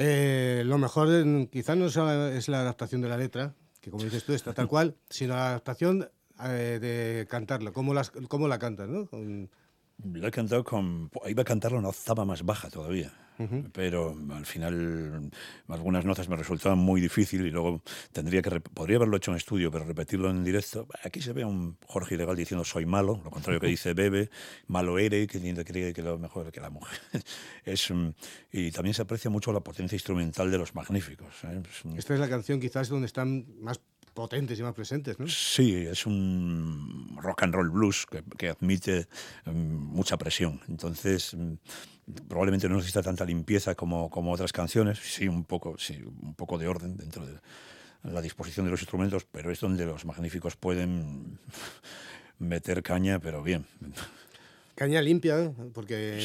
[0.00, 1.08] Eh, lo mejor
[1.50, 4.96] quizás no es la adaptación de la letra, que como dices tú está tal cual,
[5.10, 6.08] sino la adaptación
[6.44, 9.06] eh, de cantarlo, cómo, las, cómo la cantas, ¿no?
[9.06, 9.50] Con...
[10.14, 11.10] he cantado con...
[11.26, 13.12] Iba a cantarlo una octava más baja todavía
[13.72, 15.30] pero al final
[15.68, 19.70] algunas notas me resultaban muy difícil y luego tendría que podría haberlo hecho en estudio,
[19.70, 20.86] pero repetirlo en directo.
[21.04, 24.30] Aquí se ve a un Jorge Ilegal diciendo soy malo, lo contrario que dice Bebe,
[24.66, 26.98] malo eres, que cree que lo mejor que la mujer.
[27.64, 28.08] es, mm,
[28.52, 31.44] y también se aprecia mucho la potencia instrumental de los magníficos.
[31.44, 31.62] ¿eh?
[31.96, 33.80] Esta es la canción quizás donde están más
[34.18, 35.28] potentes y más presentes, ¿no?
[35.28, 39.06] Sí, es un rock and roll blues que, que admite
[39.44, 40.60] mm, mucha presión.
[40.66, 41.52] Entonces, mm,
[42.26, 46.58] probablemente no necesita tanta limpieza como, como otras canciones, sí un, poco, sí, un poco
[46.58, 47.38] de orden dentro de
[48.02, 51.38] la disposición de los instrumentos, pero es donde los magníficos pueden
[52.40, 53.66] meter caña, pero bien.
[54.78, 56.18] Caña limpia, porque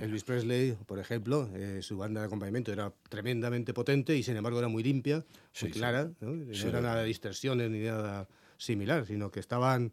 [0.00, 4.58] Elvis Presley, por ejemplo, eh, su banda de acompañamiento era tremendamente potente y sin embargo
[4.58, 5.26] era muy limpia,
[5.60, 6.30] muy clara, ¿no?
[6.30, 9.92] no era nada de distorsiones ni nada similar, sino que estaban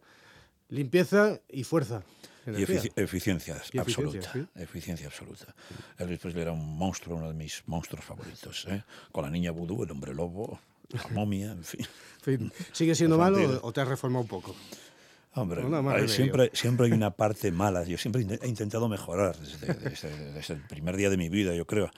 [0.70, 2.06] limpieza y fuerza.
[2.48, 2.64] Y
[2.96, 4.48] eficiencia absoluta.
[4.56, 5.54] Eficiencia absoluta.
[5.98, 8.66] Elvis Presley era un monstruo, uno de mis monstruos favoritos.
[8.70, 8.82] ¿eh?
[9.12, 10.58] Con la niña vudú, el hombre lobo,
[10.90, 12.54] la momia, en fin.
[12.72, 14.56] ¿Sigue siendo malo o te has reformado un poco?
[15.36, 17.84] Hombre, siempre, siempre hay una parte mala.
[17.84, 21.92] Yo siempre he intentado mejorar desde, el primer día de mi vida, yo creo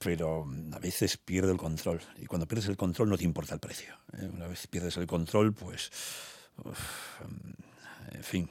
[0.00, 2.00] pero a veces pierde el control.
[2.18, 3.94] Y cuando pierdes el control no te importa el precio.
[4.12, 4.30] ¿eh?
[4.32, 5.90] Una vez pierdes el control, pues
[8.12, 8.50] en fin.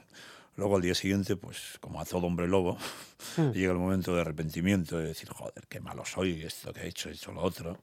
[0.56, 2.76] Luego al día siguiente, pues como a todo hombre lobo,
[3.54, 7.08] llega el momento de arrepentimiento, de decir, joder, qué malo soy, esto que he hecho,
[7.08, 7.78] he hecho lo otro.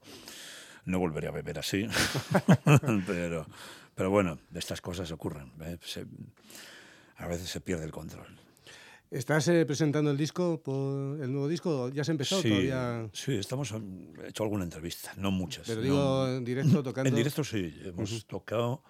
[0.84, 1.88] No volveré a beber así,
[3.08, 3.48] pero,
[3.96, 5.52] pero bueno, estas cosas ocurren.
[5.62, 5.78] ¿eh?
[5.82, 6.06] Se-
[7.18, 8.28] a veces se pierde el control.
[9.12, 11.90] ¿Estás eh, presentando el disco, por el nuevo disco?
[11.90, 13.10] ¿Ya se ha empezado sí, todavía?
[13.14, 15.66] sí, estamos, he hecho alguna entrevista, no muchas.
[15.68, 17.08] Pero no- digo, en directo, tocando.
[17.10, 18.84] En directo sí, hemos tocado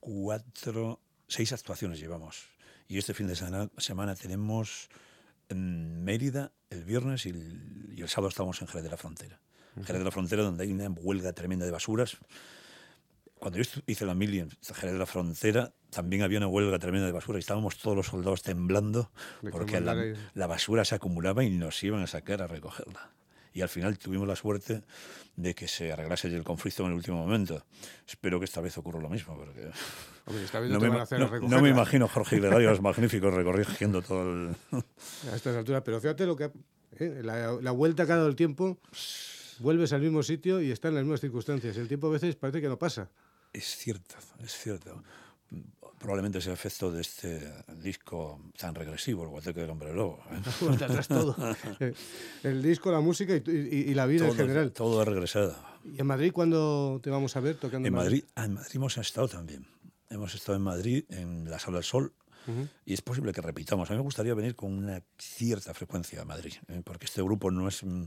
[0.00, 2.48] cuatro, seis actuaciones llevamos.
[2.88, 4.88] Y este fin de semana, semana tenemos
[5.48, 9.40] en Mérida el viernes y el, y el sábado estamos en Jerez de la Frontera.
[9.84, 12.16] Jerez de la Frontera, donde hay una huelga tremenda de basuras.
[13.42, 17.06] Cuando yo hice la mili en Jerez de la Frontera, también había una huelga tremenda
[17.06, 19.94] de basura y estábamos todos los soldados temblando que porque la,
[20.34, 23.10] la basura se acumulaba y nos iban a sacar a recogerla.
[23.52, 24.84] Y al final tuvimos la suerte
[25.34, 27.66] de que se arreglase el conflicto en el último momento.
[28.06, 29.70] Espero que esta vez ocurra lo mismo, porque
[30.24, 32.80] Hombre, esta vez no me, van a ima- hacer no- no me imagino Jorge Hilarios
[32.80, 34.54] magníficos recorriendo todo el...
[35.32, 36.44] A estas alturas, pero fíjate lo que.
[36.44, 36.52] ha-
[37.00, 38.78] eh, la, la vuelta cada el tiempo,
[39.58, 41.76] vuelves al mismo sitio y está en las mismas circunstancias.
[41.76, 43.10] El tiempo a veces parece que no pasa.
[43.52, 45.02] Es cierto, es cierto.
[45.98, 50.20] Probablemente es el efecto de este disco tan regresivo, el Guateque del Hombre Lobo.
[50.32, 50.40] ¿eh?
[50.60, 51.36] Vuelta atrás todo.
[51.78, 51.92] Eh,
[52.42, 54.72] El disco, la música y, y- y la vida en Todo, general.
[54.72, 55.54] todo ha regresado.
[55.84, 57.86] ¿Y en Madrid cuándo te vamos a ver tocando?
[57.86, 59.66] En Madrid, en Madrid hemos estado también.
[60.10, 62.12] Hemos estado en Madrid, en la Sala del Sol,
[62.84, 63.88] y es posible que repitamos.
[63.88, 66.82] A mí me gustaría venir con una cierta frecuencia a Madrid, ¿eh?
[66.84, 68.04] porque este grupo no es mm,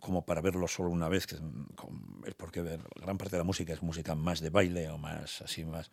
[0.00, 1.66] como para verlo solo una vez, que es, mm,
[2.36, 2.62] porque
[2.96, 5.90] gran parte de la música es música más de baile o más así, más...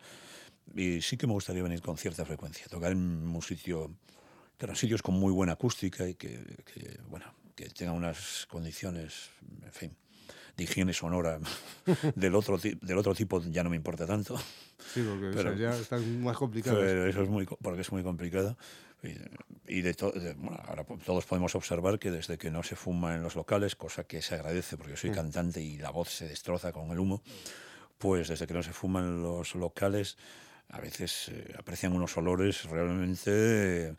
[0.74, 3.92] Y sí que me gustaría venir con cierta frecuencia, tocar en un sitio,
[4.58, 9.30] claro, sitios con muy buena acústica y que, que, bueno, que tengan unas condiciones,
[9.64, 9.96] en fin,
[10.56, 11.38] de higiene sonora
[12.16, 14.36] del otro, del otro tipo ya no me importa tanto.
[14.92, 16.80] Sí, porque Pero- o sea, ya están más complicados.
[16.82, 18.56] Pero eso es muy, porque es muy complicado.
[19.68, 23.14] Y, de to- de- bueno, ahora todos podemos observar que desde que no se fuma
[23.14, 26.28] en los locales, cosa que se agradece porque yo soy cantante y la voz se
[26.28, 27.22] destroza con el humo,
[27.98, 30.16] pues desde que no se fuma en los locales,
[30.70, 33.94] a veces eh, aprecian unos olores realmente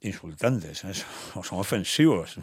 [0.00, 0.92] insultantes, ¿eh?
[1.34, 2.36] o son ofensivos.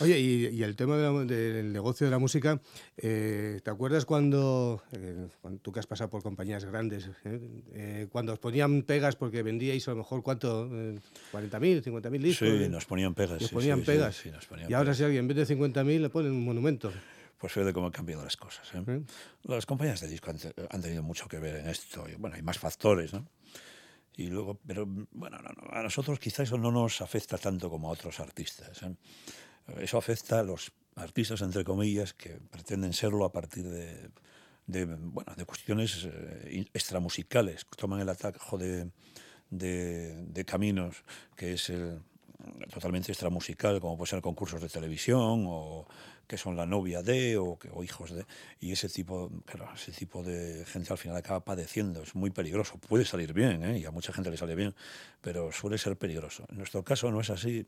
[0.00, 2.60] Oye, y, y el tema de la- del negocio de la música,
[2.96, 7.40] eh, ¿te acuerdas cuando, eh, cuando tú que has pasado por compañías grandes, eh,
[7.72, 10.98] eh, cuando os ponían pegas porque vendíais a lo mejor cuánto, eh,
[11.32, 12.48] 40.000, 50.000 discos?
[12.48, 13.40] Sí, nos ponían pegas.
[13.42, 14.16] Os sí, ponían sí, pegas.
[14.16, 14.96] sí, nos ponían y ahora pegas.
[14.98, 16.92] si alguien en vez de 50.000 le ponen un monumento.
[17.38, 18.66] Pues fíjate cómo han cambiado las cosas.
[18.74, 18.82] ¿eh?
[18.86, 19.00] ¿eh?
[19.44, 20.38] Las compañías de disco han,
[20.70, 22.06] han tenido mucho que ver en esto.
[22.08, 23.26] Y, bueno, hay más factores, ¿no?
[24.16, 27.88] Y luego, pero bueno, no, no, a nosotros quizá eso no nos afecta tanto como
[27.88, 28.82] a otros artistas.
[28.82, 28.94] ¿eh?
[29.78, 34.10] Eso afecta a los artistas, entre comillas, que pretenden serlo a partir de,
[34.66, 37.66] de, bueno, de cuestiones eh, extramusicales.
[37.76, 38.90] Toman el atajo de,
[39.50, 41.02] de, de caminos,
[41.36, 42.00] que es el,
[42.72, 45.86] totalmente extramusical, como puede ser concursos de televisión o
[46.26, 48.24] que son la novia de o, hijos de
[48.60, 49.30] y ese tipo
[49.74, 53.78] ese tipo de gente al final acaba padeciendo es muy peligroso puede salir bien ¿eh?
[53.78, 54.74] y a mucha gente le sale bien
[55.20, 57.66] pero suele ser peligroso en nuestro caso no es así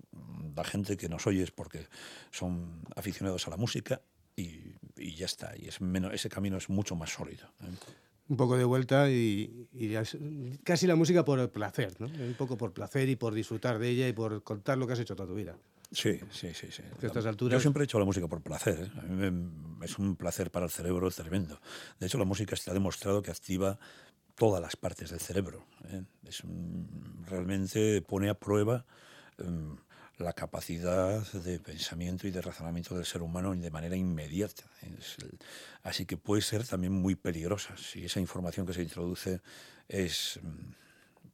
[0.54, 1.86] la gente que nos oye es porque
[2.30, 4.00] son aficionados a la música
[4.36, 7.96] y, ya está y es menos, ese camino es mucho más sólido ¿eh?
[8.28, 9.68] Un poco de vuelta y,
[10.64, 12.06] casi la música por placer, ¿no?
[12.06, 14.98] Un poco por placer y por disfrutar de ella y por contar lo que has
[14.98, 15.56] hecho toda tu vida.
[15.96, 16.68] Sí, sí, sí.
[16.70, 16.82] sí.
[16.82, 18.78] A estas Yo alturas- siempre he hecho la música por placer.
[18.94, 18.98] ¿eh?
[18.98, 21.58] A mí me- es un placer para el cerebro tremendo.
[21.98, 23.78] De hecho, la música está demostrado que activa
[24.34, 25.64] todas las partes del cerebro.
[25.86, 26.02] ¿eh?
[26.24, 28.84] Es un- realmente pone a prueba
[29.38, 29.76] em,
[30.18, 34.64] la capacidad de pensamiento y de razonamiento del ser humano de manera inmediata.
[34.98, 35.16] Es
[35.82, 39.40] así que puede ser también muy peligrosa si esa información que se introduce
[39.88, 40.72] es mm,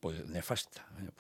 [0.01, 0.85] pues nefasta.
[1.01, 1.11] ¿eh?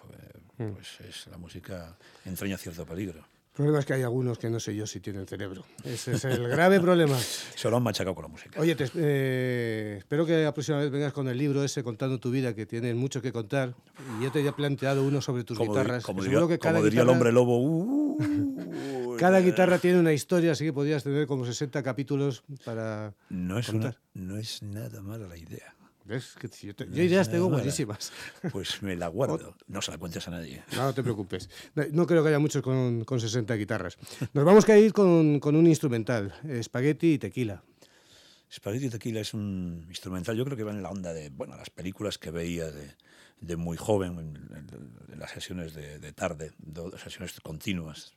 [0.57, 3.25] Pues, pues es, la música entraña cierto peligro.
[3.53, 5.63] El problema es que hay algunos que no sé yo si tienen cerebro.
[5.85, 7.19] Ese es el grave problema.
[7.55, 8.59] Se lo han machacado con la música.
[8.59, 12.31] Oye, te, eh, espero que la próxima vez vengas con el libro ese contando tu
[12.31, 13.75] vida, que tienes mucho que contar.
[14.19, 16.03] Y yo te he planteado uno sobre tus como, di- guitarras.
[16.03, 17.59] como diría, que cada como diría el guitarra- hombre lobo.
[17.59, 23.13] uh, Cada eh, guitarra tiene una historia, así que podrías tener como 60 capítulos para...
[23.29, 24.01] No es, una- contar.
[24.15, 25.75] no es nada mala la idea.
[26.05, 26.35] ¿Ves?
[26.39, 28.13] Que si yo, te- yo ideas tengo buenísimas.
[28.51, 29.57] Pues me la guardo.
[29.69, 30.63] No se la cuentes a nadie.
[30.75, 31.49] No, no te preocupes.
[31.93, 33.97] No, creo que haya muchos con, con 60 guitarras.
[34.33, 37.63] Nos vamos a ir con, con un instrumental, espagueti y tequila.
[38.55, 41.71] Spaghetti Tequila es un instrumental, yo creo que va en la onda de bueno, las
[41.71, 42.97] películas que veía de,
[43.41, 46.53] de muy joven, en, en- en las sesiones de, de tarde,
[47.03, 48.13] sesiones continuas,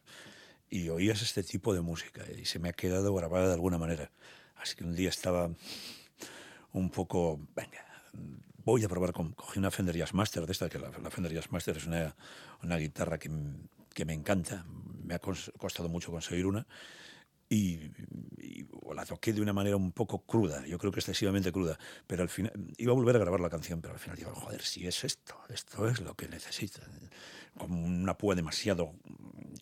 [0.69, 4.11] y oías este tipo de música y se me ha quedado grabada de alguna manera.
[4.57, 5.51] Así que un día estaba
[6.75, 7.83] un poco, venga,
[8.63, 11.77] voy a probar con cogí una Fender Jazzmaster de esta que la, la Fender Jazzmaster
[11.77, 12.15] es una,
[12.63, 13.29] una guitarra que,
[13.93, 14.65] que me encanta
[15.03, 16.65] me ha cos- costado mucho conseguir una
[17.47, 17.79] y,
[18.37, 22.23] y la toqué de una manera un poco cruda, yo creo que excesivamente cruda, pero
[22.23, 24.87] al final iba a volver a grabar la canción, pero al final digo, joder, si
[24.87, 26.81] es esto, esto es lo que necesita,
[27.57, 28.93] como una púa demasiado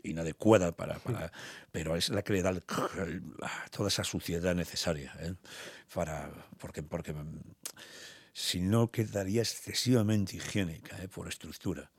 [0.04, 1.32] inadecuada para, para
[1.72, 2.64] pero es la que le da el-
[3.08, 3.34] el-
[3.72, 5.36] toda esa suciedad necesaria, ¿eh?
[5.94, 7.40] para porque porque mm,
[8.34, 11.08] si no quedaría excesivamente higiénica ¿eh?
[11.08, 11.92] por estructura.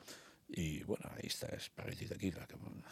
[0.49, 2.47] Y bueno, ahí está, es Spaghetti Tequila.
[2.47, 2.83] que, mm,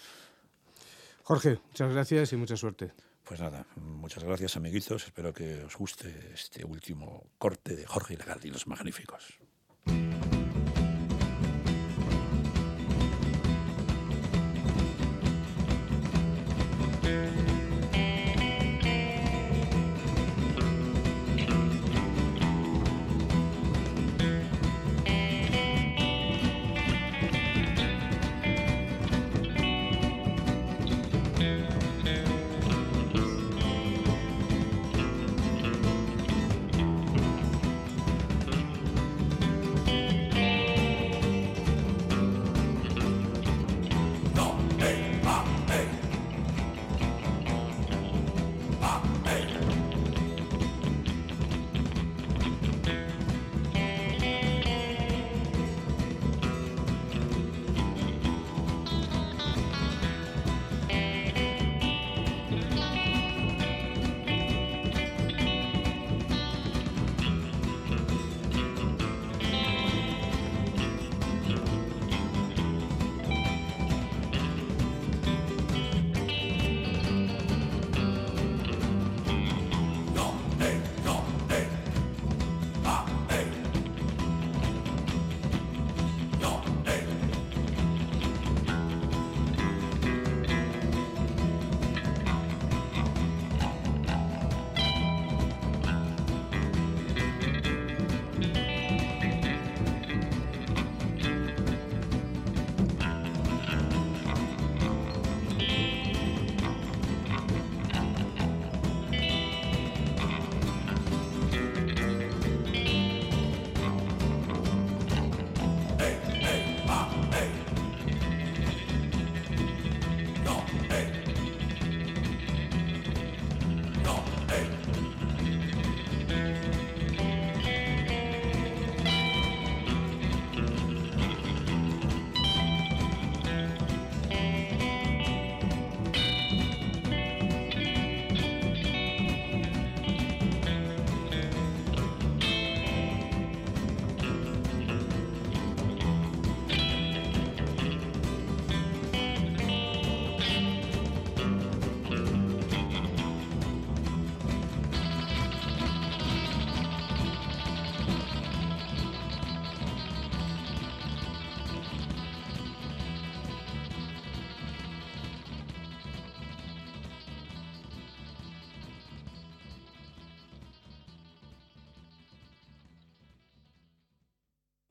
[1.24, 2.92] Jorge, muchas gracias y mucha suerte.
[3.24, 5.04] Pues nada, muchas gracias amiguitos.
[5.04, 9.38] Espero que os guste este último corte de Jorge y y los magníficos.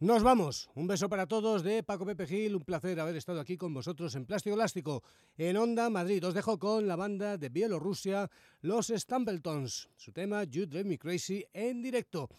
[0.02, 0.68] Nos vamos.
[0.74, 2.56] Un beso para todos de Paco Pepe Gil.
[2.56, 5.04] Un placer haber estado aquí con vosotros en Plástico Elástico,
[5.38, 6.26] en Onda Madrid.
[6.26, 8.28] Os dejo con la banda de Bielorrusia,
[8.62, 9.89] los Stambletons.
[9.95, 12.30] Su tema You Drive Me Crazy en directo.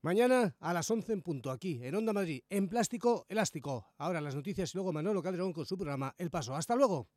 [0.00, 3.88] Mañana a las 11 en punto, aquí en Onda Madrid, en Plástico Elástico.
[3.98, 6.56] Ahora las noticias y luego Manolo Calderón con su programa El Paso.
[6.56, 7.08] Hasta luego.